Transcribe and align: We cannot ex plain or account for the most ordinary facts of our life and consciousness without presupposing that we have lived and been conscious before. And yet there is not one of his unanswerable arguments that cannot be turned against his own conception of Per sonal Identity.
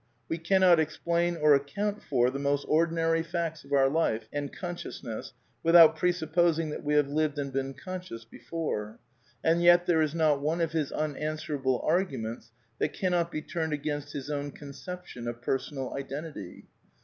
We 0.27 0.39
cannot 0.39 0.79
ex 0.79 0.97
plain 0.97 1.35
or 1.35 1.53
account 1.53 2.01
for 2.01 2.31
the 2.31 2.39
most 2.39 2.65
ordinary 2.67 3.21
facts 3.21 3.63
of 3.63 3.71
our 3.71 3.87
life 3.87 4.27
and 4.33 4.51
consciousness 4.51 5.33
without 5.61 5.95
presupposing 5.95 6.71
that 6.71 6.83
we 6.83 6.95
have 6.95 7.07
lived 7.07 7.37
and 7.37 7.53
been 7.53 7.75
conscious 7.75 8.25
before. 8.25 8.97
And 9.43 9.61
yet 9.61 9.85
there 9.85 10.01
is 10.01 10.15
not 10.15 10.41
one 10.41 10.59
of 10.59 10.71
his 10.71 10.91
unanswerable 10.91 11.81
arguments 11.87 12.49
that 12.79 12.93
cannot 12.93 13.29
be 13.31 13.43
turned 13.43 13.73
against 13.73 14.13
his 14.13 14.31
own 14.31 14.49
conception 14.53 15.27
of 15.27 15.39
Per 15.39 15.59
sonal 15.59 15.95
Identity. 15.95 16.65